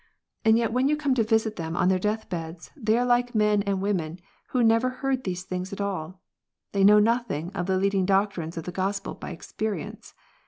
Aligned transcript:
And 0.43 0.57
yet 0.57 0.73
when 0.73 0.87
you 0.87 0.97
come 0.97 1.13
to 1.13 1.21
visit 1.23 1.57
them 1.57 1.77
on 1.77 1.87
their 1.87 1.99
death 1.99 2.27
beds, 2.27 2.71
they 2.75 2.97
are 2.97 3.05
like 3.05 3.35
men 3.35 3.61
and 3.61 3.83
women 3.83 4.17
who 4.49 4.63
never 4.63 4.89
heard 4.89 5.25
these 5.25 5.43
things 5.43 5.71
at 5.71 5.79
all. 5.79 6.23
They 6.71 6.83
know 6.83 6.97
nothing 6.97 7.51
of 7.53 7.67
the 7.67 7.77
leading 7.77 8.07
doc 8.07 8.33
trines 8.33 8.57
of 8.57 8.63
the 8.63 8.71
Gospel 8.71 9.13
by 9.13 9.29
experience. 9.29 10.15